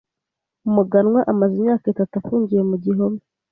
Umuganwa 0.67 1.19
amaze 1.31 1.53
imyaka 1.57 1.85
itatu 1.93 2.13
afungiye 2.19 2.61
mu 2.69 2.75
gihome. 2.83 3.21